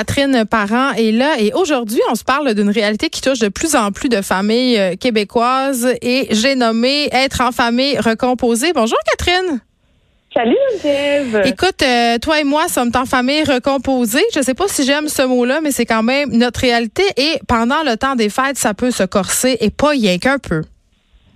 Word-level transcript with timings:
Catherine 0.00 0.46
Parent 0.46 0.92
est 0.92 1.12
là 1.12 1.34
et 1.38 1.52
aujourd'hui, 1.52 2.00
on 2.10 2.14
se 2.14 2.24
parle 2.24 2.54
d'une 2.54 2.70
réalité 2.70 3.10
qui 3.10 3.20
touche 3.20 3.38
de 3.38 3.48
plus 3.48 3.76
en 3.76 3.92
plus 3.92 4.08
de 4.08 4.22
familles 4.22 4.78
euh, 4.78 4.96
québécoises 4.96 5.86
et 6.00 6.26
j'ai 6.30 6.54
nommé 6.54 7.10
être 7.12 7.42
en 7.42 7.52
famille 7.52 7.98
recomposée. 7.98 8.72
Bonjour 8.72 8.96
Catherine. 9.04 9.60
Salut 10.32 10.56
Geneviève. 10.82 11.42
Écoute, 11.44 11.82
euh, 11.82 12.16
toi 12.16 12.40
et 12.40 12.44
moi 12.44 12.68
sommes 12.68 12.92
en 12.94 13.04
famille 13.04 13.44
recomposée. 13.44 14.24
Je 14.34 14.40
sais 14.40 14.54
pas 14.54 14.68
si 14.68 14.86
j'aime 14.86 15.06
ce 15.06 15.20
mot-là, 15.20 15.60
mais 15.60 15.70
c'est 15.70 15.84
quand 15.84 16.02
même 16.02 16.30
notre 16.32 16.60
réalité 16.60 17.02
et 17.18 17.38
pendant 17.46 17.82
le 17.84 17.98
temps 17.98 18.16
des 18.16 18.30
fêtes, 18.30 18.56
ça 18.56 18.72
peut 18.72 18.92
se 18.92 19.02
corser 19.02 19.58
et 19.60 19.68
pas 19.68 19.88
rien 19.90 20.16
qu'un 20.16 20.38
peu. 20.38 20.62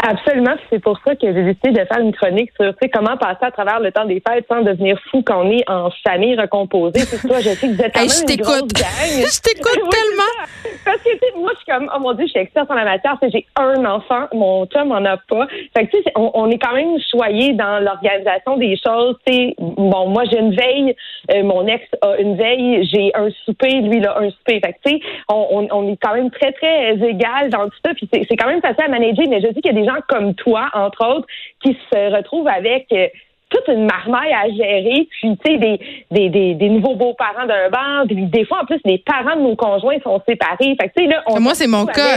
Absolument, 0.07 0.55
c'est 0.69 0.81
pour 0.81 0.99
ça 1.03 1.15
que 1.17 1.33
j'ai 1.33 1.43
décidé 1.43 1.71
de 1.71 1.87
faire 1.87 1.99
une 1.99 2.13
chronique 2.13 2.51
sur 2.61 2.75
comment 2.93 3.17
passer 3.17 3.43
à 3.43 3.51
travers 3.51 3.81
le 3.81 3.91
temps 3.91 4.05
des 4.05 4.23
fêtes 4.27 4.45
sans 4.51 4.61
devenir 4.61 4.99
fou 5.11 5.23
quand 5.25 5.47
on 5.47 5.51
est 5.51 5.65
en 5.67 5.89
famille 6.07 6.37
recomposée. 6.37 7.01
C'est 7.01 7.27
toi, 7.27 7.41
je 7.41 7.51
sais 7.51 7.69
que 7.69 7.73
vous 7.73 7.81
êtes 7.81 7.95
grosse 7.95 8.67
gang. 8.67 8.85
je 8.85 9.41
t'écoute 9.41 9.91
tellement. 9.91 10.75
Parce 10.85 10.99
que 10.99 11.39
moi, 11.39 11.51
je 11.55 11.57
suis 11.57 11.67
comme, 11.67 11.91
oh 11.95 12.01
mon 12.01 12.13
Dieu, 12.13 12.27
je 12.27 12.33
suis 12.33 12.41
experte 12.41 12.71
en 12.71 12.75
la 12.75 12.85
matière. 12.85 13.19
J'ai 13.23 13.47
un 13.57 13.85
enfant, 13.87 14.27
mon 14.35 14.67
chum 14.67 14.93
en 14.93 15.05
a 15.07 15.17
pas. 15.17 15.47
Fait 15.75 15.87
que 15.87 15.97
tu 15.97 16.03
sais, 16.03 16.13
on, 16.17 16.31
on, 16.35 16.51
est 16.51 16.59
quand 16.59 16.75
même 16.75 16.99
choyé 17.11 17.55
dans 17.55 17.83
l'organisation 17.83 18.59
des 18.59 18.77
choses. 18.77 19.17
sais, 19.27 19.55
bon, 19.59 20.09
moi 20.09 20.25
j'ai 20.31 20.39
une 20.39 20.55
veille, 20.55 20.95
euh, 21.35 21.43
mon 21.43 21.67
ex 21.67 21.83
a 22.03 22.17
une 22.19 22.37
veille, 22.37 22.87
j'ai 22.93 23.11
un 23.15 23.31
souper, 23.45 23.81
lui 23.81 23.99
il 23.99 24.07
a 24.07 24.19
un 24.19 24.29
souper. 24.31 24.61
Fait 24.61 24.75
que 24.75 24.79
tu 24.85 24.97
sais, 24.97 25.01
on, 25.31 25.67
on, 25.71 25.89
est 25.91 25.97
quand 25.97 26.15
même 26.15 26.31
très 26.31 26.53
très 26.53 26.93
égal 27.09 27.49
dans 27.49 27.69
tout 27.71 27.79
ça. 27.85 27.95
Puis 27.95 28.07
c'est 28.13 28.37
quand 28.37 28.49
même 28.49 28.61
facile 28.61 28.85
à 28.85 28.89
manager. 28.89 29.25
Mais 29.29 29.41
je 29.41 29.49
dis 29.49 29.63
qu'il 29.63 29.75
y 29.75 29.77
a 29.77 29.81
des 29.81 29.87
gens 29.87 29.94
comme 30.09 30.35
toi, 30.35 30.69
entre 30.73 31.07
autres, 31.07 31.27
qui 31.63 31.77
se 31.93 32.17
retrouvent 32.17 32.49
avec 32.49 32.87
euh, 32.93 33.07
toute 33.51 33.69
une 33.69 33.87
marmaille 33.87 34.33
à 34.33 34.49
gérer, 34.49 35.07
puis 35.11 35.39
tu 35.45 35.53
sais, 35.53 35.59
des, 35.59 35.81
des, 36.11 36.29
des, 36.29 36.55
des, 36.55 36.69
nouveaux 36.69 36.97
beaux-parents 36.97 37.47
d'un 37.47 37.69
bar, 37.71 38.05
puis 38.07 38.27
des 38.27 38.45
fois, 38.45 38.63
en 38.63 38.65
plus, 38.67 38.81
les 38.85 38.99
parents 38.99 39.37
de 39.37 39.43
nos 39.43 39.57
conjoints 39.57 39.99
sont 40.03 40.21
séparés. 40.29 40.77
Fait 40.81 40.89
que, 40.89 41.09
là, 41.09 41.23
on 41.27 41.41
Moi, 41.41 41.55
c'est 41.55 41.67
mon 41.67 41.87
cas. 41.87 42.17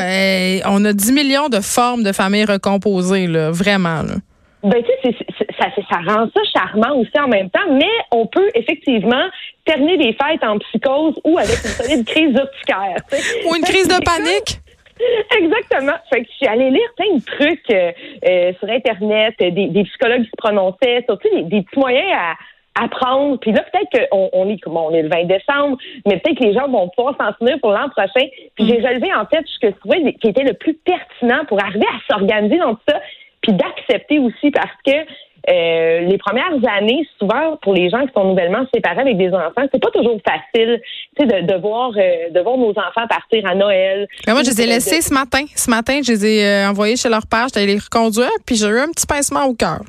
on 0.66 0.84
a 0.86 0.94
10 0.94 1.12
millions 1.12 1.50
de 1.50 1.60
formes 1.60 2.04
de 2.04 2.12
familles 2.12 2.46
recomposées, 2.46 3.28
là, 3.28 3.52
vraiment. 3.52 4.02
Là. 4.02 4.16
Ben, 4.64 4.84
tu 4.84 5.12
sais, 5.12 5.18
ça, 5.60 5.68
ça 5.90 5.98
rend 5.98 6.28
ça 6.34 6.42
charmant 6.54 6.98
aussi 6.98 7.20
en 7.20 7.28
même 7.28 7.50
temps, 7.50 7.72
mais 7.72 7.86
on 8.12 8.26
peut 8.26 8.50
effectivement 8.56 9.26
terminer 9.66 9.98
les 9.98 10.14
fêtes 10.14 10.44
en 10.44 10.58
psychose 10.58 11.14
ou 11.24 11.38
avec 11.38 11.58
une 11.64 11.70
solide 11.70 12.06
crise 12.06 12.36
urticaire. 12.36 12.98
Ou 13.48 13.56
une 13.56 13.64
crise 13.64 13.88
de 13.88 14.04
panique. 14.04 14.60
Exactement. 15.38 15.94
Fait 16.12 16.24
que 16.24 16.28
je 16.30 16.36
suis 16.36 16.48
allée 16.48 16.70
lire 16.70 16.90
plein 16.96 17.16
de 17.16 17.24
trucs 17.24 17.70
euh, 17.72 17.92
euh, 18.28 18.54
sur 18.60 18.70
Internet, 18.70 19.36
des, 19.40 19.52
des, 19.52 19.84
psychologues 19.84 20.24
qui 20.24 20.30
se 20.30 20.38
prononçaient, 20.38 21.04
surtout 21.06 21.30
des, 21.34 21.44
des 21.44 21.62
petits 21.62 21.80
moyens 21.80 22.12
à 22.14 22.84
apprendre. 22.84 23.40
Puis 23.40 23.52
là, 23.52 23.64
peut-être 23.72 24.10
qu'on 24.10 24.30
on 24.34 24.50
est 24.50 24.60
on 24.68 24.92
est 24.92 25.04
le 25.04 25.10
20 25.10 25.24
décembre, 25.26 25.78
mais 26.06 26.18
peut-être 26.18 26.40
que 26.40 26.44
les 26.44 26.54
gens 26.54 26.68
vont 26.68 26.90
pouvoir 26.90 27.16
s'en 27.20 27.34
souvenir 27.38 27.60
pour 27.60 27.72
l'an 27.72 27.90
prochain. 27.90 28.28
Puis 28.56 28.68
j'ai 28.68 28.80
mm. 28.80 28.86
relevé 28.86 29.14
en 29.14 29.26
fait 29.26 29.44
ce 29.46 29.60
que 29.60 29.68
je 29.68 29.80
trouvais 29.80 30.14
qui 30.14 30.28
était 30.28 30.44
le 30.44 30.54
plus 30.54 30.74
pertinent 30.74 31.46
pour 31.48 31.62
arriver 31.64 31.88
à 31.88 32.14
s'organiser 32.14 32.58
dans 32.58 32.76
tout 32.76 32.82
ça, 32.88 33.00
puis 33.42 33.54
d'accepter 33.54 34.20
aussi 34.20 34.52
parce 34.52 34.76
que 34.86 34.92
euh, 35.50 36.00
les 36.02 36.18
premières 36.18 36.54
années, 36.78 37.08
souvent 37.20 37.58
pour 37.62 37.74
les 37.74 37.90
gens 37.90 38.06
qui 38.06 38.12
sont 38.14 38.26
nouvellement 38.26 38.66
séparés 38.74 39.02
avec 39.02 39.18
des 39.18 39.30
enfants, 39.30 39.66
c'est 39.72 39.82
pas 39.82 39.92
toujours 39.92 40.20
facile, 40.28 40.82
tu 41.18 41.26
sais, 41.26 41.42
de, 41.42 41.48
de 41.48 41.62
voir 41.62 41.92
euh, 41.96 42.30
de 42.32 42.40
voir 42.42 42.58
nos 42.58 42.72
enfants 42.72 43.08
partir 43.10 43.46
à 43.50 43.56
Noël. 43.56 44.08
Mais 44.26 44.34
moi, 44.34 44.44
je 44.44 44.50
les 44.50 44.62
ai 44.62 44.66
laissés 44.66 45.02
ce 45.02 45.14
matin. 45.14 45.46
Ce 45.56 45.70
matin, 45.70 46.02
je 46.06 46.12
les 46.12 46.26
ai 46.26 46.46
euh, 46.46 46.70
envoyés 46.70 46.98
chez 46.98 47.10
leur 47.10 47.26
père, 47.28 47.46
j'étais 47.48 47.66
les 47.66 47.78
reconduire, 47.78 48.30
puis 48.46 48.56
j'ai 48.56 48.68
eu 48.68 48.80
un 48.80 48.92
petit 48.92 49.08
pincement 49.08 49.46
au 49.46 49.54
cœur. 49.54 49.80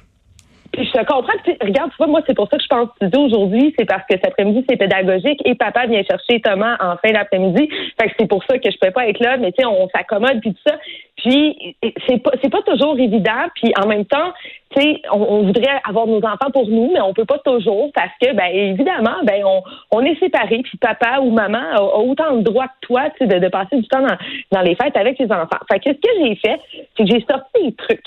Puis 0.78 0.86
je 0.86 0.92
te 0.92 1.04
comprends. 1.06 1.32
regarde, 1.60 1.90
tu 1.90 1.96
vois, 1.96 2.06
moi, 2.06 2.20
c'est 2.24 2.36
pour 2.36 2.48
ça 2.48 2.56
que 2.56 2.62
je 2.62 2.68
pense 2.68 2.88
studio 2.94 3.22
aujourd'hui. 3.22 3.74
C'est 3.76 3.84
parce 3.84 4.02
que 4.02 4.14
cet 4.14 4.28
après-midi, 4.28 4.64
c'est 4.68 4.76
pédagogique 4.76 5.40
et 5.44 5.56
papa 5.56 5.86
vient 5.86 6.04
chercher 6.04 6.40
Thomas 6.40 6.76
en 6.78 6.96
fin 6.98 7.12
d'après-midi. 7.12 7.68
Fait 8.00 8.08
que 8.08 8.14
c'est 8.16 8.28
pour 8.28 8.44
ça 8.44 8.58
que 8.58 8.70
je 8.70 8.78
peux 8.80 8.92
pas 8.92 9.08
être 9.08 9.18
là. 9.18 9.38
Mais 9.38 9.50
tu 9.50 9.62
sais, 9.62 9.66
on 9.66 9.88
s'accommode 9.88 10.40
puis 10.40 10.54
tout 10.54 10.60
ça. 10.64 10.76
Puis 11.16 11.74
c'est 12.06 12.22
pas 12.22 12.30
c'est 12.40 12.50
pas 12.50 12.62
toujours 12.62 12.96
évident. 12.96 13.48
Puis 13.56 13.72
en 13.76 13.88
même 13.88 14.04
temps, 14.04 14.32
tu 14.70 14.80
sais, 14.80 15.02
on, 15.10 15.42
voudrait 15.42 15.80
avoir 15.84 16.06
nos 16.06 16.18
enfants 16.18 16.52
pour 16.52 16.68
nous, 16.68 16.92
mais 16.94 17.00
on 17.00 17.12
peut 17.12 17.24
pas 17.24 17.38
toujours 17.38 17.90
parce 17.92 18.12
que, 18.22 18.32
ben 18.34 18.46
évidemment, 18.52 19.16
ben 19.24 19.42
on, 19.44 19.62
on 19.90 20.04
est 20.04 20.16
séparés. 20.20 20.62
Puis 20.62 20.78
papa 20.78 21.18
ou 21.20 21.32
maman 21.32 21.72
a, 21.72 21.82
autant 21.82 22.36
de 22.36 22.42
droit 22.42 22.66
que 22.66 22.86
toi, 22.86 23.10
tu 23.10 23.18
sais, 23.18 23.26
de, 23.26 23.40
de, 23.40 23.48
passer 23.48 23.78
du 23.78 23.88
temps 23.88 24.02
dans, 24.02 24.16
dans 24.52 24.62
les 24.62 24.76
fêtes 24.76 24.96
avec 24.96 25.18
les 25.18 25.32
enfants. 25.32 25.58
Fait 25.68 25.80
que 25.80 25.90
ce 25.90 25.94
que 25.94 26.24
j'ai 26.24 26.36
fait, 26.36 26.60
c'est 26.96 27.04
que 27.04 27.10
j'ai 27.10 27.26
sorti 27.28 27.64
des 27.64 27.72
trucs 27.72 28.06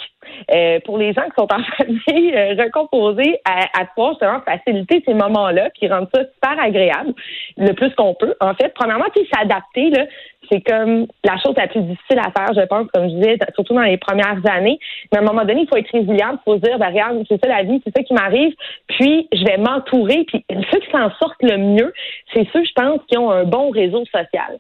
euh, 0.54 0.80
pour 0.86 0.98
les 0.98 1.14
gens 1.14 1.24
qui 1.24 1.36
sont 1.38 1.48
en 1.52 1.64
famille 1.78 2.34
euh, 2.36 2.56
recomposée 2.58 3.40
à, 3.46 3.82
à 3.82 3.86
pouvoir 3.86 4.14
justement 4.14 4.42
faciliter 4.42 5.04
ces 5.06 5.14
moments-là, 5.14 5.70
puis 5.78 5.88
rendre 5.88 6.10
ça 6.14 6.22
super 6.22 6.64
agréable 6.64 7.14
le 7.58 7.74
plus 7.74 7.94
qu'on 7.96 8.14
peut. 8.14 8.36
En 8.40 8.54
fait, 8.56 8.74
premièrement, 8.74 9.06
tu 9.16 9.26
s'adapter 9.32 9.90
là 9.90 10.06
c'est 10.52 10.62
comme 10.62 11.08
la 11.24 11.38
chose 11.38 11.54
la 11.56 11.68
plus 11.68 11.82
difficile 11.82 12.20
à 12.20 12.32
faire, 12.32 12.54
je 12.56 12.66
pense, 12.66 12.88
comme 12.94 13.10
je 13.10 13.16
disais, 13.16 13.38
surtout 13.56 13.74
dans 13.74 13.82
les 13.82 13.98
premières 13.98 14.40
années. 14.50 14.80
Mais 15.12 15.20
à 15.20 15.22
un 15.22 15.26
moment 15.26 15.46
donné, 15.46 15.62
il 15.62 15.68
faut 15.68 15.78
être 15.78 15.92
résilient, 15.92 16.34
il 16.34 16.40
faut 16.44 16.56
se 16.56 16.62
dire, 16.62 16.78
ben, 16.78 16.88
regarde, 16.88 17.24
c'est 17.30 17.40
ça 17.42 17.48
la 17.48 17.64
vie, 17.64 17.82
c'est 17.86 17.96
ça 17.96 18.04
qui 18.04 18.14
m'arrive, 18.14 18.54
puis 18.88 19.28
je 19.32 19.44
vais 19.46 19.58
m'entourer. 19.58 20.26
Puis 20.28 20.44
ceux 20.50 20.80
qui 20.80 20.92
s'en 20.92 21.10
sortent 21.22 21.42
le 21.42 21.58
mieux, 21.58 21.94
c'est 22.34 22.48
ceux, 22.52 22.64
je 22.64 22.72
pense, 22.76 23.00
qui 23.08 23.18
ont 23.18 23.32
un 23.32 23.46
bon 23.46 23.70
réseau 23.70 24.04
social. 24.06 24.60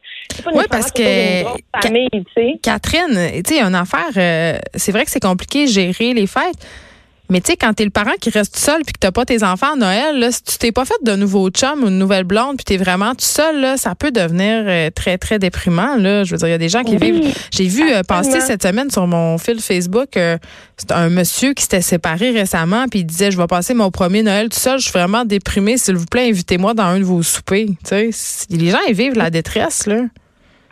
oui, 0.54 0.64
parce 0.70 0.92
que 0.92 1.44
Catherine, 2.62 3.44
tu 3.44 3.56
sais, 3.56 3.62
une 3.62 3.76
affaire, 3.76 4.12
euh, 4.16 4.60
c'est 4.76 4.92
vrai 4.92 5.04
que 5.04 5.12
c'est 5.12 5.22
compliqué 5.22 5.61
gérer 5.68 6.14
les 6.14 6.28
fêtes. 6.28 6.58
Mais 7.32 7.40
tu 7.40 7.52
sais, 7.52 7.56
quand 7.56 7.74
t'es 7.74 7.86
le 7.86 7.92
parent 7.92 8.12
qui 8.20 8.30
reste 8.30 8.58
seul 8.58 8.82
puis 8.84 8.92
que 8.92 9.00
t'as 9.00 9.12
pas 9.12 9.24
tes 9.24 9.42
enfants 9.42 9.74
à 9.74 9.76
Noël, 9.78 10.20
là, 10.20 10.34
si 10.34 10.44
tu 10.44 10.58
t'es 10.58 10.74
pas 10.74 10.84
fait 10.84 11.02
de 11.02 11.16
nouveau 11.16 11.50
chum 11.50 11.82
ou 11.82 11.88
une 11.88 11.98
nouvelle 11.98 12.26
blonde 12.26 12.58
puis 12.58 12.66
t'es 12.66 12.76
vraiment 12.76 13.12
tout 13.12 13.24
seul, 13.24 13.62
là, 13.62 13.78
ça 13.78 13.96
peut 13.96 14.12
devenir 14.12 14.66
euh, 14.68 14.90
très, 14.90 15.18
très 15.18 15.40
déprimant. 15.40 15.96
Là. 15.96 16.26
Je 16.26 16.32
veux 16.32 16.38
dire, 16.38 16.50
il 16.50 16.52
y 16.52 16.56
a 16.56 16.58
des 16.58 16.68
gens 16.68 16.84
qui 16.84 16.98
vivent. 16.98 17.34
J'ai 17.52 17.68
vu 17.68 17.90
euh, 17.90 18.04
passer 18.04 18.42
cette 18.42 18.64
semaine 18.64 18.92
sur 18.92 19.08
mon 19.08 19.38
fil 19.38 19.62
Facebook 19.62 20.18
euh, 20.18 20.38
un 20.90 21.08
monsieur 21.08 21.54
qui 21.54 21.64
s'était 21.64 21.82
séparé 21.82 22.32
récemment 22.32 22.88
puis 22.90 23.00
il 23.00 23.06
disait 23.06 23.32
Je 23.32 23.38
vais 23.38 23.48
passer 23.48 23.74
mon 23.74 23.92
premier 23.92 24.24
Noël 24.24 24.50
tout 24.50 24.60
seul, 24.60 24.80
je 24.80 24.84
suis 24.84 24.92
vraiment 24.92 25.24
déprimé. 25.24 25.78
S'il 25.78 25.96
vous 25.96 26.08
plaît, 26.08 26.28
invitez-moi 26.28 26.74
dans 26.74 26.84
un 26.84 27.00
de 27.00 27.06
vos 27.06 27.24
soupers. 27.24 27.68
Tu 27.88 28.12
sais, 28.12 28.48
les 28.50 28.72
gens, 28.72 28.80
ils 28.90 28.94
vivent 28.94 29.16
la 29.16 29.30
détresse, 29.30 29.88
là. 29.88 30.02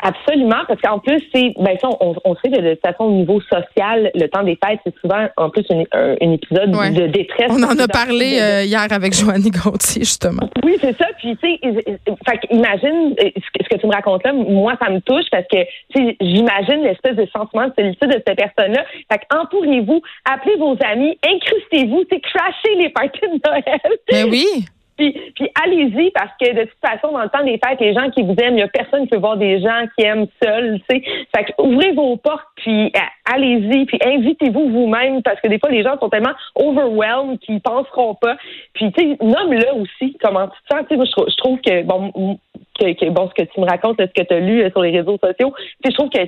Absolument, 0.02 0.64
parce 0.68 0.82
qu'en 0.82 1.00
plus, 1.00 1.22
c'est 1.34 1.54
ben 1.58 1.78
ça, 1.82 1.90
on, 2.00 2.16
on 2.24 2.36
sait 2.36 2.50
que 2.50 2.62
de 2.62 2.74
toute 2.74 2.82
façon, 2.82 3.06
au 3.06 3.12
niveau 3.12 3.42
social, 3.42 4.12
le 4.16 4.28
temps 4.28 4.44
des 4.44 4.58
fêtes, 4.64 4.80
c'est 4.86 4.96
souvent 5.00 5.28
en 5.36 5.50
plus 5.50 5.66
un, 5.70 5.84
un, 5.92 6.32
épisode 6.32 6.72
de 6.72 7.08
détresse. 7.08 7.50
On 7.50 7.64
en 7.64 7.78
a 7.78 7.88
parlé 7.88 8.40
euh, 8.40 8.64
hier 8.64 8.88
avec 8.90 9.14
Joannie 9.14 9.52
Gontier, 9.52 10.04
justement. 10.04 10.50
Oui, 10.64 10.78
c'est 10.80 10.98
ça. 10.98 11.06
Puis 11.18 11.36
tu 11.38 11.58
sais, 11.62 11.82
fait 12.26 12.40
imagine 12.50 13.14
ce 13.18 13.70
que 13.70 13.80
tu 13.80 13.88
me 13.88 13.94
racontes 13.94 14.24
là, 14.24 14.34
moi 14.34 14.74
ça 14.82 14.90
me 14.90 15.00
touche 15.02 15.26
parce 15.32 15.46
que 15.52 15.58
j'imagine 16.22 16.84
l'espèce 16.84 17.16
de 17.16 17.28
sentiment 17.36 17.68
de 17.68 17.74
solitude 17.78 18.10
de 18.10 18.24
cette 18.26 18.38
personne-là. 18.38 18.86
Fait 19.12 19.22
entourez-vous, 19.34 20.02
appelez 20.26 20.56
vos 20.58 20.78
amis, 20.86 21.18
incrustez-vous, 21.26 22.04
c'est 22.10 22.22
crashez 22.22 22.76
les 22.78 22.90
parties 22.90 23.20
de 23.22 23.40
Noël. 23.46 23.98
Ben 24.10 24.30
oui. 24.30 24.66
Puis, 25.00 25.14
puis 25.34 25.50
allez-y 25.64 26.12
parce 26.12 26.32
que 26.40 26.54
de 26.54 26.64
toute 26.64 26.80
façon, 26.86 27.14
dans 27.14 27.24
le 27.24 27.30
temps 27.30 27.44
des 27.44 27.58
fêtes, 27.64 27.80
les 27.80 27.94
gens 27.94 28.10
qui 28.10 28.22
vous 28.22 28.36
aiment, 28.42 28.56
il 28.56 28.56
n'y 28.56 28.62
a 28.64 28.68
personne 28.68 29.04
qui 29.04 29.12
peut 29.12 29.18
voir 29.18 29.38
des 29.38 29.62
gens 29.62 29.86
qui 29.98 30.06
aiment 30.06 30.28
seuls. 30.44 30.78
Fait 30.90 31.00
que 31.00 31.54
ouvrez 31.58 31.94
vos 31.94 32.18
portes, 32.18 32.46
puis 32.58 32.88
euh, 32.88 33.00
allez-y, 33.34 33.86
puis 33.86 33.98
invitez-vous 34.04 34.70
vous-même 34.70 35.24
parce 35.24 35.40
que 35.40 35.48
des 35.48 35.58
fois, 35.58 35.70
les 35.70 35.84
gens 35.84 35.98
sont 36.00 36.10
tellement 36.10 36.34
overwhelmed 36.56 37.40
qu'ils 37.40 37.62
penseront 37.62 38.16
pas. 38.16 38.36
Puis, 38.74 38.92
tu 38.92 39.16
nomme-le 39.22 39.82
aussi 39.82 40.18
comment 40.22 40.48
tu 40.48 40.60
te 40.68 40.76
sens. 40.76 40.82
Tu 40.82 40.90
sais, 40.90 40.96
moi, 40.98 41.06
je, 41.06 41.38
trouve 41.38 41.62
que, 41.62 41.84
bon, 41.84 42.38
que, 42.80 43.10
bon, 43.10 43.30
ce 43.30 43.44
que 43.44 43.50
tu 43.50 43.60
me 43.60 43.66
racontes, 43.66 43.98
ce 44.00 44.06
que 44.06 44.28
tu 44.28 44.34
as 44.34 44.40
lu 44.40 44.62
euh, 44.62 44.70
sur 44.72 44.82
les 44.82 44.92
réseaux 44.92 45.18
sociaux, 45.24 45.54
je 45.86 45.92
trouve 45.92 46.10
que 46.10 46.20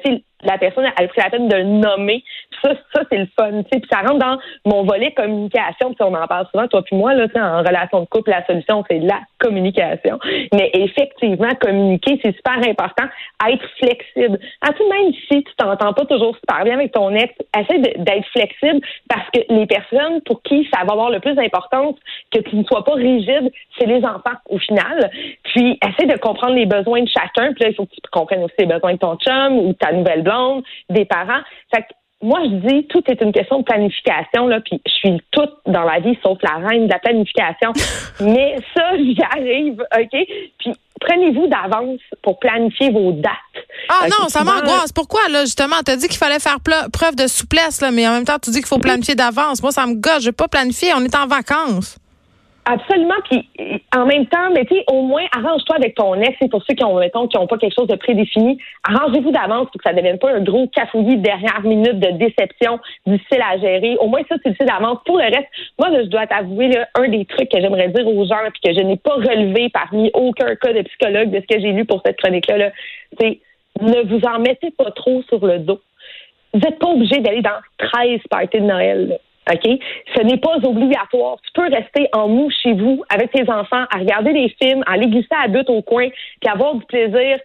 la 0.43 0.57
personne 0.57 0.85
a 0.85 0.91
pris 0.91 1.21
la 1.21 1.29
peine 1.29 1.47
de 1.47 1.55
le 1.55 1.63
nommer. 1.63 2.23
Ça, 2.61 2.73
ça 2.93 3.01
c'est 3.09 3.17
le 3.17 3.27
fun. 3.39 3.63
Puis 3.71 3.81
ça 3.91 4.01
rentre 4.01 4.19
dans 4.19 4.37
mon 4.65 4.83
volet 4.83 5.11
communication, 5.13 5.93
puis 5.93 6.01
on 6.01 6.13
en 6.13 6.27
parle 6.27 6.47
souvent, 6.51 6.67
toi 6.67 6.83
puis 6.83 6.95
moi, 6.95 7.13
là, 7.13 7.25
en 7.35 7.59
relation 7.59 8.01
de 8.01 8.05
couple, 8.05 8.29
la 8.29 8.45
solution, 8.45 8.83
c'est 8.89 8.99
la 8.99 9.19
communication. 9.39 10.19
Mais 10.53 10.69
effectivement, 10.73 11.49
communiquer, 11.59 12.19
c'est 12.23 12.35
super 12.35 12.57
important. 12.57 13.05
Être 13.47 13.65
flexible. 13.77 14.39
À 14.61 14.73
tout 14.73 14.87
même 14.89 15.11
si 15.27 15.43
tu 15.43 15.55
t'entends 15.57 15.93
pas 15.93 16.05
toujours 16.05 16.35
super 16.35 16.63
bien 16.63 16.75
avec 16.75 16.91
ton 16.91 17.13
ex, 17.15 17.33
essaie 17.57 17.79
d'être 17.79 18.27
flexible 18.33 18.81
parce 19.09 19.27
que 19.33 19.39
les 19.49 19.65
personnes 19.65 20.21
pour 20.21 20.41
qui 20.43 20.67
ça 20.73 20.83
va 20.85 20.93
avoir 20.93 21.09
le 21.09 21.19
plus 21.19 21.33
d'importance 21.33 21.95
que 22.31 22.39
tu 22.41 22.55
ne 22.55 22.63
sois 22.63 22.83
pas 22.83 22.93
rigide, 22.93 23.51
c'est 23.77 23.87
les 23.87 24.03
enfants 24.05 24.37
au 24.49 24.57
final. 24.59 25.09
Puis 25.43 25.79
essaie 25.81 26.07
de 26.07 26.17
comprendre 26.19 26.40
les 26.47 26.65
besoins 26.65 27.03
de 27.03 27.09
chacun. 27.09 27.53
Puis 27.53 27.63
là, 27.63 27.69
il 27.69 27.75
faut 27.75 27.85
que 27.85 27.91
tu 27.91 28.01
comprennes 28.11 28.43
aussi 28.43 28.55
les 28.59 28.65
besoins 28.65 28.93
de 28.93 28.99
ton 28.99 29.15
chum 29.17 29.57
ou 29.57 29.73
ta 29.73 29.91
nouvelle 29.91 30.23
blonde, 30.23 30.63
des 30.89 31.05
parents. 31.05 31.41
Fait 31.73 31.81
que 31.81 31.93
moi, 32.21 32.39
je 32.43 32.67
dis, 32.67 32.87
tout 32.87 33.01
est 33.07 33.21
une 33.21 33.31
question 33.31 33.59
de 33.59 33.63
planification, 33.63 34.47
là, 34.47 34.59
puis 34.61 34.79
je 34.85 34.91
suis 34.91 35.21
toute 35.31 35.53
dans 35.65 35.83
la 35.83 35.99
vie, 35.99 36.17
sauf 36.21 36.37
la 36.43 36.67
reine 36.67 36.85
de 36.85 36.91
la 36.91 36.99
planification. 36.99 37.73
Mais 38.19 38.57
ça, 38.75 38.95
j'y 38.97 39.17
arrive, 39.35 39.83
OK? 39.97 40.27
Puis 40.59 40.73
prenez-vous 40.99 41.47
d'avance 41.47 41.99
pour 42.21 42.37
planifier 42.39 42.91
vos 42.91 43.11
dates. 43.11 43.33
Ah 43.89 44.05
non, 44.07 44.29
ça 44.29 44.43
m'angoisse. 44.43 44.91
Pourquoi, 44.93 45.21
là, 45.29 45.41
justement? 45.41 45.77
T'as 45.83 45.95
dit 45.95 46.07
qu'il 46.07 46.17
fallait 46.17 46.39
faire 46.39 46.59
preuve 46.59 47.15
de 47.15 47.25
souplesse, 47.25 47.81
là, 47.81 47.89
mais 47.91 48.07
en 48.07 48.13
même 48.13 48.25
temps, 48.25 48.37
tu 48.39 48.51
dis 48.51 48.57
qu'il 48.57 48.67
faut 48.67 48.77
planifier 48.77 49.15
d'avance. 49.15 49.63
Moi, 49.63 49.71
ça 49.71 49.87
me 49.87 49.95
gosse. 49.95 50.21
Je 50.21 50.25
vais 50.27 50.31
pas 50.31 50.47
planifier. 50.47 50.93
On 50.95 51.03
est 51.03 51.15
en 51.15 51.25
vacances. 51.25 51.97
Absolument. 52.65 53.15
Puis 53.29 53.49
en 53.95 54.05
même 54.05 54.27
temps, 54.27 54.51
mais 54.53 54.65
tu 54.65 54.75
au 54.87 55.01
moins 55.01 55.23
arrange-toi 55.35 55.77
avec 55.77 55.95
ton 55.95 56.13
ex. 56.15 56.35
Et 56.41 56.47
pour 56.47 56.63
ceux 56.63 56.75
qui 56.75 56.83
ont, 56.83 56.99
mettons, 56.99 57.27
qui 57.27 57.37
n'ont 57.37 57.47
pas 57.47 57.57
quelque 57.57 57.73
chose 57.73 57.87
de 57.87 57.95
prédéfini, 57.95 58.59
arrangez-vous 58.83 59.31
d'avance 59.31 59.67
pour 59.71 59.81
que 59.81 59.83
ça 59.83 59.93
ne 59.93 59.97
devienne 59.97 60.19
pas 60.19 60.31
un 60.31 60.41
gros 60.41 60.67
cafouillis 60.67 61.17
de 61.17 61.23
dernière 61.23 61.61
minute 61.63 61.99
de 61.99 62.11
déception 62.17 62.79
difficile 63.07 63.41
à 63.41 63.57
gérer. 63.57 63.97
Au 63.99 64.07
moins 64.07 64.21
ça, 64.29 64.35
tu 64.43 64.49
le 64.57 64.65
d'avance. 64.65 64.99
Pour 65.05 65.17
le 65.17 65.23
reste, 65.23 65.47
moi, 65.79 65.89
je 65.91 66.07
dois 66.07 66.27
t'avouer 66.27 66.71
un 66.95 67.07
des 67.07 67.25
trucs 67.25 67.49
que 67.49 67.59
j'aimerais 67.59 67.89
dire 67.89 68.07
aux 68.07 68.25
gens 68.25 68.37
puis 68.53 68.71
que 68.71 68.79
je 68.79 68.85
n'ai 68.85 68.97
pas 68.97 69.15
relevé 69.15 69.69
parmi 69.69 70.11
aucun 70.13 70.55
cas 70.55 70.73
de 70.73 70.81
psychologue 70.83 71.31
de 71.31 71.41
ce 71.41 71.55
que 71.55 71.61
j'ai 71.61 71.71
lu 71.71 71.85
pour 71.85 72.01
cette 72.05 72.17
chronique-là, 72.17 72.71
c'est 73.19 73.39
ne 73.79 74.03
vous 74.03 74.21
en 74.27 74.39
mettez 74.39 74.69
pas 74.71 74.91
trop 74.91 75.23
sur 75.23 75.43
le 75.45 75.59
dos. 75.59 75.81
Vous 76.53 76.59
n'êtes 76.59 76.77
pas 76.77 76.89
obligé 76.89 77.19
d'aller 77.19 77.41
dans 77.41 77.59
13 77.77 78.19
parties 78.29 78.59
de 78.59 78.65
Noël. 78.65 79.19
OK? 79.49 79.79
Ce 80.15 80.21
n'est 80.21 80.37
pas 80.37 80.57
obligatoire. 80.63 81.37
Tu 81.43 81.51
peux 81.53 81.73
rester 81.73 82.07
en 82.13 82.27
mou 82.27 82.49
chez 82.63 82.73
vous 82.73 83.03
avec 83.09 83.31
tes 83.31 83.49
enfants, 83.49 83.85
à 83.93 83.97
regarder 83.97 84.33
des 84.33 84.55
films, 84.61 84.83
à 84.85 84.97
les 84.97 85.07
glisser 85.07 85.27
à 85.31 85.47
but 85.47 85.69
au 85.69 85.81
coin, 85.81 86.07
puis 86.39 86.49
avoir 86.49 86.75
du 86.75 86.85
plaisir. 86.85 87.39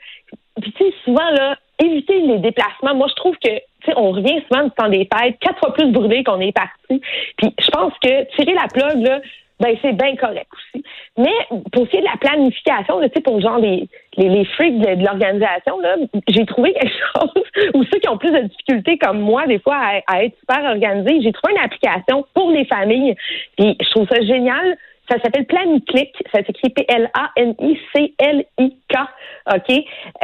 Puis 0.60 0.72
tu 0.72 0.84
sais, 0.84 0.94
souvent, 1.04 1.30
là, 1.30 1.56
éviter 1.82 2.20
les 2.20 2.38
déplacements. 2.38 2.94
Moi, 2.94 3.06
je 3.08 3.14
trouve 3.14 3.36
que 3.42 3.50
on 3.94 4.10
revient 4.10 4.42
souvent 4.48 4.64
du 4.64 4.70
temps 4.70 4.88
des 4.88 5.08
fêtes, 5.12 5.38
quatre 5.40 5.58
fois 5.60 5.72
plus 5.72 5.90
brûlé 5.92 6.24
qu'on 6.24 6.40
est 6.40 6.52
parti. 6.52 7.00
Puis 7.36 7.54
je 7.58 7.70
pense 7.70 7.92
que 8.02 8.24
tirer 8.34 8.54
la 8.54 8.66
plug, 8.66 9.02
là, 9.02 9.20
ben 9.60 9.74
c'est 9.80 9.92
bien 9.92 10.14
correct 10.16 10.48
aussi. 10.52 10.84
Mais 11.16 11.32
pour 11.72 11.86
ce 11.86 11.90
qui 11.90 11.96
est 11.96 12.00
de 12.00 12.04
la 12.04 12.16
planification, 12.18 13.00
sais, 13.02 13.20
pour 13.22 13.40
genre 13.40 13.58
les, 13.58 13.88
les, 14.16 14.28
les 14.28 14.44
freaks 14.44 14.78
de, 14.78 15.04
l'organisation, 15.04 15.80
là, 15.80 15.96
j'ai 16.28 16.44
trouvé 16.44 16.74
quelque 16.74 16.92
chose, 17.16 17.44
ou 17.74 17.84
ceux 17.84 17.98
qui 17.98 18.08
ont 18.08 18.18
plus 18.18 18.32
de 18.32 18.40
difficultés 18.40 18.98
comme 18.98 19.20
moi, 19.20 19.46
des 19.46 19.58
fois, 19.58 19.76
à, 19.76 20.00
à 20.06 20.24
être 20.24 20.36
super 20.38 20.64
organisés, 20.64 21.20
j'ai 21.22 21.32
trouvé 21.32 21.54
une 21.54 21.64
application 21.64 22.26
pour 22.34 22.50
les 22.50 22.66
familles. 22.66 23.14
Et 23.58 23.76
je 23.80 23.90
trouve 23.90 24.06
ça 24.08 24.20
génial 24.20 24.76
ça 25.08 25.18
s'appelle 25.22 25.46
Planiclick. 25.46 26.12
Ça 26.32 26.44
s'écrit 26.44 26.70
P-L-A-N-I-C-L-I-K. 26.70 27.16
OK? 29.54 29.70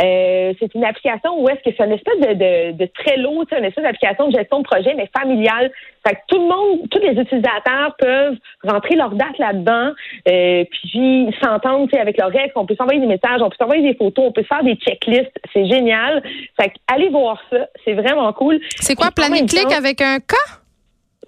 Euh, 0.01 0.53
c'est 0.59 0.75
une 0.75 0.85
application 0.85 1.41
où 1.41 1.49
est-ce 1.49 1.63
que 1.69 1.71
c'est 1.77 1.85
une 1.85 1.93
espèce 1.93 2.19
de, 2.21 2.35
de, 2.35 2.73
de 2.73 2.87
Trello, 2.87 3.45
une 3.57 3.65
espèce 3.65 3.85
d'application 3.85 4.29
de 4.29 4.37
gestion 4.37 4.59
de 4.61 4.65
projet, 4.65 4.95
mais 4.95 5.09
familiale. 5.17 5.71
Fait 6.07 6.15
que 6.15 6.21
tout 6.29 6.39
le 6.39 6.49
monde, 6.49 6.89
tous 6.91 6.99
les 6.99 7.13
utilisateurs 7.13 7.95
peuvent 7.99 8.37
rentrer 8.65 8.97
leur 8.97 9.11
date 9.11 9.39
là-dedans, 9.39 9.93
euh, 10.29 10.65
puis 10.71 11.33
s'entendre 11.43 11.89
avec 11.99 12.19
leur 12.19 12.31
règles. 12.31 12.53
On 12.57 12.67
peut 12.67 12.75
s'envoyer 12.77 13.01
des 13.01 13.07
messages, 13.07 13.41
on 13.41 13.49
peut 13.51 13.57
s'envoyer 13.61 13.83
des 13.83 13.95
photos, 13.97 14.25
on 14.29 14.33
peut 14.33 14.43
faire 14.43 14.65
des 14.65 14.75
checklists. 14.77 15.39
C'est 15.53 15.67
génial. 15.67 16.23
Fait 16.61 16.71
que 16.71 16.75
allez 16.93 17.09
voir 17.09 17.41
ça. 17.51 17.69
C'est 17.85 17.95
vraiment 17.95 18.33
cool. 18.33 18.61
C'est 18.81 18.95
quoi 18.95 19.11
Planiclick 19.15 19.73
avec 19.73 20.01
un 20.01 20.19
K? 20.19 20.62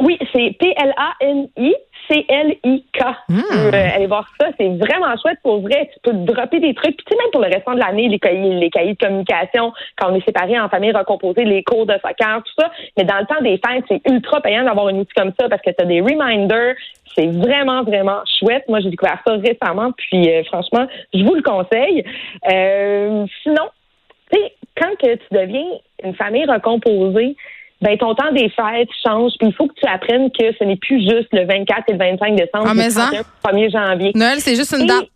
Oui, 0.00 0.18
c'est 0.32 0.56
P-L-A-N-I 0.58 1.74
C-L-I-K. 2.08 3.02
Hmm. 3.28 3.40
Euh, 3.52 3.88
allez 3.94 4.06
voir 4.06 4.28
ça, 4.40 4.48
c'est 4.58 4.68
vraiment 4.68 5.16
chouette 5.20 5.38
pour 5.42 5.60
vrai. 5.60 5.90
Tu 5.92 6.00
peux 6.02 6.16
dropper 6.16 6.60
des 6.60 6.74
trucs. 6.74 6.96
Puis, 6.96 7.06
tu 7.06 7.12
sais, 7.12 7.18
même 7.18 7.30
pour 7.32 7.40
le 7.40 7.48
restant 7.48 7.74
de 7.74 7.80
l'année, 7.80 8.08
les 8.08 8.18
cahiers, 8.18 8.54
les 8.54 8.70
cahiers 8.70 8.94
de 8.94 8.98
communication, 8.98 9.72
quand 9.96 10.10
on 10.10 10.14
est 10.14 10.24
séparés 10.24 10.58
en 10.58 10.68
famille 10.68 10.92
recomposée, 10.92 11.44
les 11.44 11.62
cours 11.62 11.86
de 11.86 11.94
soccer, 11.94 12.42
tout 12.42 12.52
ça. 12.58 12.70
Mais 12.96 13.04
dans 13.04 13.18
le 13.18 13.26
temps 13.26 13.40
des 13.42 13.60
fêtes, 13.64 13.84
c'est 13.88 14.00
ultra 14.10 14.40
payant 14.40 14.64
d'avoir 14.64 14.88
un 14.88 14.96
outil 14.96 15.12
comme 15.14 15.32
ça 15.38 15.48
parce 15.48 15.62
que 15.62 15.70
tu 15.70 15.82
as 15.82 15.86
des 15.86 16.00
reminders. 16.00 16.74
C'est 17.14 17.26
vraiment, 17.26 17.82
vraiment 17.84 18.20
chouette. 18.38 18.64
Moi, 18.68 18.80
j'ai 18.80 18.90
découvert 18.90 19.20
ça 19.26 19.34
récemment, 19.34 19.92
puis 19.92 20.30
euh, 20.30 20.42
franchement, 20.44 20.86
je 21.12 21.22
vous 21.24 21.34
le 21.34 21.42
conseille. 21.42 22.04
Euh, 22.52 23.24
sinon, 23.42 23.68
tu 24.32 24.38
sais, 24.38 24.52
quand 24.76 24.90
que 24.96 25.14
tu 25.14 25.26
deviens 25.30 25.66
une 26.02 26.14
famille 26.14 26.44
recomposée, 26.44 27.36
ben 27.84 27.98
ton 27.98 28.14
temps 28.14 28.32
des 28.32 28.48
fêtes 28.48 28.88
change, 29.04 29.32
puis 29.38 29.48
il 29.48 29.54
faut 29.54 29.66
que 29.66 29.74
tu 29.74 29.86
apprennes 29.86 30.30
que 30.30 30.56
ce 30.58 30.64
n'est 30.64 30.76
plus 30.76 31.00
juste 31.00 31.28
le 31.32 31.44
24 31.44 31.84
et 31.88 31.92
le 31.92 31.98
25 31.98 32.34
décembre, 32.34 32.64
ah, 32.66 32.74
le 32.74 33.58
1er 33.58 33.70
janvier. 33.70 34.12
Noël, 34.14 34.40
c'est 34.40 34.56
juste 34.56 34.74
une 34.78 34.86
date. 34.86 35.10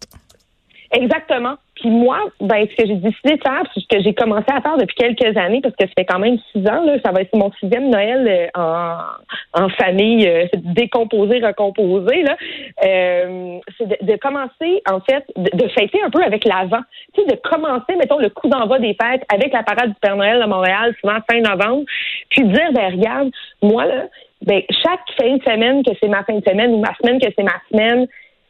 Exactement. 0.92 1.54
Puis 1.80 1.90
moi, 1.90 2.18
ben, 2.40 2.66
ce 2.68 2.74
que 2.74 2.88
j'ai 2.88 2.96
décidé 2.96 3.36
de 3.36 3.42
faire, 3.42 3.62
ce 3.74 3.86
que 3.88 4.02
j'ai 4.02 4.14
commencé 4.14 4.46
à 4.48 4.60
faire 4.60 4.76
depuis 4.78 4.96
quelques 4.96 5.36
années, 5.36 5.60
parce 5.60 5.74
que 5.76 5.86
ça 5.86 5.92
fait 5.96 6.04
quand 6.04 6.18
même 6.18 6.38
six 6.52 6.60
ans, 6.68 6.84
là, 6.84 6.96
ça 7.04 7.12
va 7.12 7.20
être 7.20 7.34
mon 7.36 7.52
sixième 7.52 7.88
Noël 7.88 8.26
euh, 8.26 8.60
en, 8.60 9.64
en 9.64 9.68
famille 9.70 10.26
euh, 10.26 10.46
décomposée, 10.54 11.40
recomposée, 11.44 12.22
là, 12.22 12.36
euh, 12.84 13.58
c'est 13.76 14.04
de, 14.04 14.16
commencer, 14.16 14.82
en 14.90 15.00
fait, 15.00 15.24
de, 15.36 15.68
fêter 15.68 16.00
un 16.04 16.10
peu 16.10 16.22
avec 16.22 16.44
l'avant. 16.44 16.82
Tu 17.14 17.22
sais, 17.22 17.26
de 17.28 17.36
commencer, 17.36 17.94
mettons, 17.96 18.18
le 18.18 18.30
coup 18.30 18.48
d'envoi 18.48 18.78
des 18.78 18.96
fêtes 19.00 19.22
avec 19.32 19.52
la 19.52 19.62
parade 19.62 19.90
du 19.90 19.96
Père 20.00 20.16
Noël 20.16 20.42
à 20.42 20.46
Montréal, 20.46 20.94
souvent 21.00 21.18
fin 21.30 21.40
novembre, 21.40 21.84
puis 22.30 22.44
dire, 22.44 22.72
ben, 22.72 22.92
regarde, 22.92 23.30
moi, 23.62 23.86
là, 23.86 24.06
ben, 24.42 24.62
chaque 24.70 25.00
fin 25.20 25.36
de 25.36 25.42
semaine 25.42 25.82
que 25.84 25.92
c'est 26.00 26.08
ma 26.08 26.24
fin 26.24 26.34
de 26.34 26.44
semaine 26.48 26.72
ou 26.72 26.78
ma 26.78 26.94
semaine 26.96 27.20
que 27.20 27.28
c'est 27.36 27.44
ma 27.44 27.60
semaine, 27.70 28.06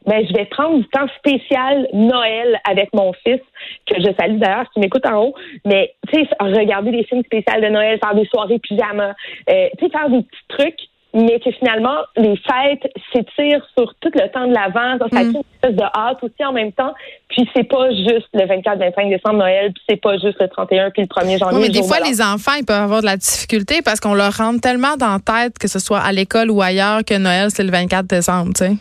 ben, 0.09 0.27
je 0.27 0.33
vais 0.33 0.47
prendre 0.47 0.79
du 0.79 0.89
temps 0.89 1.07
spécial 1.19 1.87
Noël 1.93 2.59
avec 2.69 2.89
mon 2.95 3.13
fils, 3.25 3.41
que 3.87 4.01
je 4.01 4.11
salue 4.19 4.39
d'ailleurs, 4.39 4.69
qui 4.73 4.81
m'écoute 4.81 5.07
en 5.07 5.23
haut. 5.23 5.35
Mais, 5.65 5.95
tu 6.11 6.21
sais, 6.21 6.29
regarder 6.41 6.91
des 6.91 7.05
films 7.05 7.23
spéciaux 7.25 7.61
de 7.61 7.69
Noël, 7.69 7.99
faire 8.03 8.15
des 8.15 8.27
soirées 8.27 8.59
pyjama, 8.59 9.15
euh, 9.51 9.69
tu 9.79 9.85
sais, 9.85 9.91
faire 9.91 10.09
des 10.09 10.23
petits 10.23 10.49
trucs 10.49 10.81
mais 11.15 11.41
que 11.41 11.51
finalement, 11.53 11.97
les 12.17 12.37
fêtes 12.37 12.93
s'étirent 13.13 13.67
sur 13.77 13.95
tout 14.01 14.11
le 14.15 14.31
temps 14.31 14.47
de 14.47 14.53
l'avant. 14.53 14.99
Ça 15.11 15.25
mm. 15.25 15.31
une 15.31 15.43
espèce 15.55 15.77
de 15.77 15.83
hâte 15.83 16.23
aussi 16.23 16.45
en 16.45 16.53
même 16.53 16.73
temps. 16.73 16.93
Puis 17.29 17.49
c'est 17.55 17.65
pas 17.65 17.91
juste 17.91 18.29
le 18.35 18.45
24-25 18.45 19.09
décembre 19.09 19.39
Noël, 19.39 19.73
puis 19.73 19.83
c'est 19.89 20.01
pas 20.01 20.19
juste 20.19 20.37
le 20.41 20.49
31 20.49 20.91
puis 20.91 21.03
le 21.03 21.09
1er 21.09 21.39
janvier. 21.39 21.61
Mais 21.61 21.69
des 21.71 21.83
fois, 21.83 22.01
les 22.01 22.21
enfants, 22.21 22.53
ils 22.59 22.65
peuvent 22.65 22.83
avoir 22.83 23.01
de 23.01 23.07
la 23.07 23.17
difficulté 23.17 23.81
parce 23.83 24.01
qu'on 24.01 24.15
leur 24.15 24.37
rentre 24.37 24.61
tellement 24.61 24.97
dans 24.97 25.13
la 25.13 25.19
tête, 25.21 25.59
que 25.59 25.69
ce 25.69 25.79
soit 25.79 26.01
à 26.01 26.13
l'école 26.13 26.51
ou 26.51 26.61
ailleurs, 26.61 27.05
que 27.05 27.17
Noël, 27.17 27.51
c'est 27.51 27.65
le 27.65 27.71
24 27.71 28.07
décembre, 28.07 28.53
tu 28.55 28.67
sais. 28.67 28.73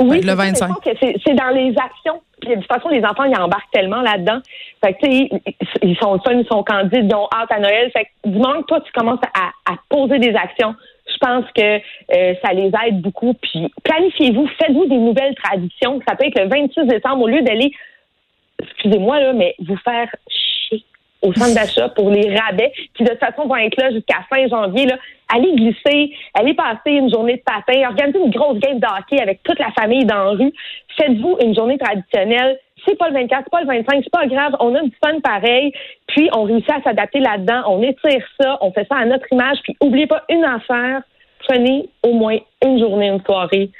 Oui, 0.00 0.20
le 0.20 0.34
25. 0.34 0.70
C'est 1.00 1.34
dans 1.34 1.50
les 1.50 1.74
actions. 1.78 2.20
Puis, 2.40 2.50
de 2.50 2.60
toute 2.60 2.72
façon, 2.72 2.88
les 2.88 3.04
enfants, 3.04 3.24
ils 3.24 3.36
embarquent 3.36 3.70
tellement 3.72 4.02
là-dedans. 4.02 4.40
Fait 4.84 4.94
que, 4.94 5.06
tu 5.06 5.12
sais, 5.12 5.42
ils 5.82 5.96
sont 5.96 6.18
fun, 6.24 6.32
ils 6.32 6.46
sont 6.46 6.64
candides, 6.64 7.06
ils 7.08 7.14
ont 7.14 7.28
hâte 7.32 7.52
à 7.52 7.60
Noël. 7.60 7.90
Fait 7.92 8.04
que, 8.04 8.30
du 8.30 8.38
moment 8.38 8.62
que 8.62 8.66
toi, 8.66 8.80
tu 8.80 8.90
commences 8.92 9.20
à, 9.34 9.74
poser 9.88 10.18
des 10.18 10.34
actions, 10.34 10.74
je 11.06 11.16
pense 11.18 11.44
que 11.54 11.76
euh, 11.76 12.34
ça 12.44 12.52
les 12.52 12.70
aide 12.86 13.00
beaucoup. 13.00 13.34
Puis, 13.34 13.72
planifiez-vous, 13.84 14.48
faites-vous 14.60 14.86
des 14.86 14.98
nouvelles 14.98 15.36
traditions. 15.36 16.00
Ça 16.08 16.16
peut 16.16 16.26
être 16.26 16.38
le 16.40 16.48
26 16.48 16.86
décembre, 16.86 17.22
au 17.22 17.28
lieu 17.28 17.42
d'aller, 17.42 17.72
excusez-moi, 18.58 19.20
là, 19.20 19.32
mais 19.32 19.54
vous 19.60 19.76
faire 19.76 20.08
au 21.22 21.32
centre 21.32 21.54
d'achat 21.54 21.88
pour 21.90 22.10
les 22.10 22.36
rabais, 22.36 22.72
qui 22.94 23.04
de 23.04 23.10
toute 23.10 23.20
façon 23.20 23.46
vont 23.46 23.56
être 23.56 23.80
là 23.80 23.90
jusqu'à 23.90 24.24
fin 24.28 24.46
janvier. 24.48 24.86
Là. 24.86 24.98
Allez 25.34 25.54
glisser, 25.54 26.12
allez 26.34 26.54
passer 26.54 26.90
une 26.90 27.10
journée 27.10 27.36
de 27.36 27.42
patin, 27.42 27.88
organisez 27.88 28.18
une 28.18 28.30
grosse 28.30 28.58
game 28.58 28.78
de 28.78 28.86
hockey 28.86 29.20
avec 29.20 29.42
toute 29.42 29.58
la 29.58 29.70
famille 29.70 30.04
dans 30.04 30.24
la 30.24 30.30
rue. 30.30 30.52
Faites-vous 30.96 31.38
une 31.42 31.54
journée 31.54 31.78
traditionnelle. 31.78 32.58
C'est 32.86 32.98
pas 32.98 33.08
le 33.08 33.14
24, 33.14 33.44
c'est 33.44 33.50
pas 33.50 33.60
le 33.60 33.66
25, 33.68 34.00
c'est 34.02 34.10
pas 34.10 34.26
grave. 34.26 34.56
On 34.58 34.74
a 34.74 34.82
du 34.82 34.92
fun 35.02 35.20
pareil. 35.20 35.72
Puis 36.08 36.28
on 36.34 36.42
réussit 36.42 36.70
à 36.70 36.82
s'adapter 36.82 37.20
là-dedans. 37.20 37.62
On 37.68 37.80
étire 37.82 38.26
ça, 38.40 38.58
on 38.60 38.72
fait 38.72 38.86
ça 38.90 38.98
à 38.98 39.04
notre 39.04 39.26
image. 39.30 39.58
Puis 39.62 39.76
oubliez 39.80 40.08
pas 40.08 40.24
une 40.28 40.44
affaire. 40.44 41.02
Prenez 41.48 41.88
au 42.02 42.12
moins 42.12 42.38
une 42.64 42.78
journée, 42.78 43.08
une 43.08 43.22
soirée 43.22 43.70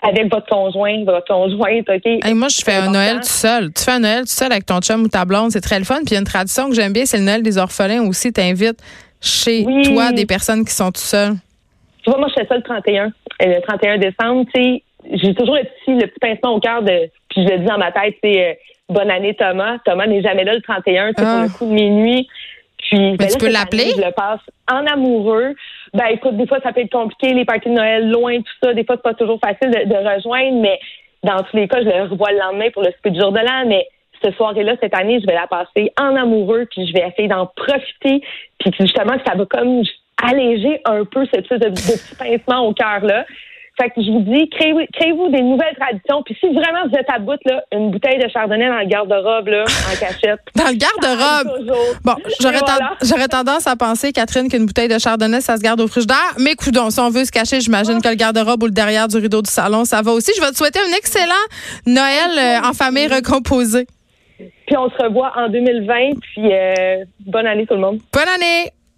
avec 0.00 0.32
votre 0.32 0.46
conjoint, 0.46 1.04
votre 1.04 1.26
conjointe, 1.26 1.88
OK? 1.88 2.34
moi, 2.34 2.48
je 2.48 2.62
fais 2.64 2.74
un 2.74 2.90
Noël 2.90 3.16
tout 3.16 3.28
seul. 3.28 3.72
Tu 3.72 3.82
fais 3.82 3.92
un 3.92 4.00
Noël 4.00 4.20
tout 4.20 4.26
seul 4.28 4.52
avec 4.52 4.64
ton 4.64 4.80
chum 4.80 5.02
ou 5.02 5.08
ta 5.08 5.24
blonde, 5.24 5.50
c'est 5.50 5.60
très 5.60 5.78
le 5.78 5.84
fun. 5.84 5.96
Puis 5.96 6.10
il 6.10 6.12
y 6.12 6.16
a 6.16 6.20
une 6.20 6.24
tradition 6.24 6.68
que 6.68 6.74
j'aime 6.74 6.92
bien, 6.92 7.04
c'est 7.04 7.18
le 7.18 7.24
Noël 7.24 7.42
des 7.42 7.58
orphelins 7.58 8.06
aussi. 8.06 8.32
Tu 8.32 8.40
invites 8.40 8.80
chez 9.20 9.64
toi 9.84 10.12
des 10.12 10.26
personnes 10.26 10.64
qui 10.64 10.72
sont 10.72 10.92
tout 10.92 11.00
seules. 11.00 11.34
Tu 12.04 12.10
vois, 12.10 12.18
moi, 12.20 12.28
je 12.28 12.40
fais 12.40 12.46
ça 12.46 12.56
le 12.56 12.62
31. 12.62 13.06
Euh, 13.06 13.10
le 13.40 13.60
31 13.60 13.98
décembre, 13.98 14.46
tu 14.54 14.62
sais, 14.62 14.82
j'ai 15.12 15.34
toujours 15.34 15.56
le 15.56 15.64
petit, 15.64 15.98
le 16.00 16.06
petit 16.06 16.20
pincement 16.20 16.54
au 16.54 16.60
cœur 16.60 16.82
de, 16.82 17.10
puis 17.28 17.44
je 17.44 17.48
le 17.52 17.58
dis 17.58 17.64
dans 17.64 17.78
ma 17.78 17.92
tête, 17.92 18.14
c'est 18.22 18.50
euh, 18.50 18.54
bonne 18.88 19.10
année 19.10 19.34
Thomas. 19.34 19.78
Thomas 19.84 20.06
n'est 20.06 20.22
jamais 20.22 20.44
là 20.44 20.54
le 20.54 20.62
31, 20.62 21.08
c'est 21.08 21.24
pour 21.24 21.24
le 21.24 21.46
ah. 21.46 21.58
coup 21.58 21.66
de 21.66 21.72
minuit. 21.72 22.28
Puis, 22.78 23.16
ben 23.16 23.28
tu 23.28 23.38
peux 23.38 23.50
l'appeler? 23.50 23.90
Je 23.96 24.00
le 24.00 24.12
passe 24.12 24.40
en 24.70 24.86
amoureux. 24.86 25.54
Ben, 25.94 26.06
écoute, 26.10 26.36
des 26.36 26.46
fois, 26.46 26.58
ça 26.62 26.72
peut 26.72 26.80
être 26.80 26.92
compliqué, 26.92 27.34
les 27.34 27.44
parties 27.44 27.68
de 27.68 27.74
Noël 27.74 28.10
loin, 28.10 28.38
tout 28.38 28.52
ça. 28.62 28.74
Des 28.74 28.84
fois, 28.84 28.96
c'est 28.96 29.02
pas 29.02 29.14
toujours 29.14 29.40
facile 29.40 29.70
de, 29.70 29.94
rejoindre, 29.94 30.60
mais 30.60 30.78
dans 31.22 31.42
tous 31.42 31.56
les 31.56 31.68
cas, 31.68 31.80
je 31.80 31.88
le 31.88 32.02
revois 32.02 32.32
le 32.32 32.38
lendemain 32.38 32.70
pour 32.72 32.82
le 32.82 32.90
speed 32.92 33.14
du 33.14 33.20
jour 33.20 33.32
de 33.32 33.38
l'an. 33.38 33.64
Mais 33.66 33.86
cette 34.22 34.34
soirée-là, 34.36 34.74
cette 34.80 34.94
année, 34.94 35.20
je 35.20 35.26
vais 35.26 35.34
la 35.34 35.46
passer 35.46 35.92
en 35.98 36.16
amoureux, 36.16 36.66
puis 36.70 36.86
je 36.86 36.92
vais 36.92 37.06
essayer 37.08 37.28
d'en 37.28 37.46
profiter. 37.46 38.22
Puis 38.58 38.72
justement, 38.78 39.14
ça 39.26 39.34
va 39.34 39.44
comme 39.46 39.82
alléger 40.22 40.80
un 40.84 41.04
peu 41.04 41.24
ce 41.26 41.54
de, 41.54 41.68
de 41.68 41.70
petit 41.70 42.14
pincement 42.18 42.66
au 42.66 42.72
cœur-là. 42.72 43.24
Fait 43.80 43.90
que 43.90 44.02
je 44.02 44.10
vous 44.10 44.20
dis, 44.20 44.50
créez-vous 44.50 45.28
des 45.28 45.42
nouvelles 45.42 45.76
traditions. 45.78 46.22
Puis 46.24 46.36
si 46.40 46.48
vraiment 46.48 46.88
vous 46.88 46.98
êtes 46.98 47.08
à 47.14 47.20
bout, 47.20 47.38
là, 47.44 47.62
une 47.72 47.92
bouteille 47.92 48.18
de 48.18 48.28
chardonnay 48.28 48.66
dans 48.66 48.80
le 48.80 48.86
garde-robe, 48.86 49.46
là, 49.46 49.64
en 49.64 49.96
cachette. 49.96 50.40
dans 50.56 50.66
le 50.66 50.74
garde-robe? 50.74 51.98
Bon, 52.04 52.14
j'aurais, 52.40 53.28
tendance 53.28 53.66
à 53.68 53.76
penser, 53.76 54.12
Catherine, 54.12 54.48
qu'une 54.48 54.66
bouteille 54.66 54.88
de 54.88 54.98
chardonnay, 54.98 55.40
ça 55.40 55.56
se 55.56 55.62
garde 55.62 55.80
au 55.80 55.86
frigidaire. 55.86 56.34
Mais 56.38 56.54
coudons, 56.56 56.90
si 56.90 56.98
on 56.98 57.10
veut 57.10 57.24
se 57.24 57.30
cacher, 57.30 57.60
j'imagine 57.60 58.02
que 58.02 58.08
le 58.08 58.16
garde-robe 58.16 58.64
ou 58.64 58.66
le 58.66 58.72
derrière 58.72 59.06
du 59.06 59.16
rideau 59.16 59.42
du 59.42 59.50
salon, 59.50 59.84
ça 59.84 60.02
va 60.02 60.10
aussi. 60.12 60.32
Je 60.36 60.40
vais 60.40 60.50
te 60.50 60.56
souhaiter 60.56 60.80
un 60.80 60.96
excellent 60.96 61.34
Noël 61.86 62.30
euh, 62.36 62.68
en 62.68 62.72
famille 62.72 63.06
recomposée. 63.06 63.86
Puis 64.38 64.76
on 64.76 64.90
se 64.90 65.02
revoit 65.02 65.32
en 65.36 65.48
2020. 65.48 66.18
Puis 66.20 66.52
euh, 66.52 67.04
bonne 67.20 67.46
année 67.46 67.66
tout 67.66 67.74
le 67.74 67.80
monde. 67.80 68.00
Bonne 68.12 68.28
année! 68.28 68.72